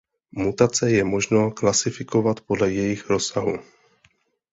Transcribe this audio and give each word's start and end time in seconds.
Mutace 0.37 0.87
je 0.91 1.03
možno 1.09 1.41
klasifikovat 1.59 2.41
podle 2.41 2.71
jejich 2.73 3.09
rozsahu. 3.09 3.55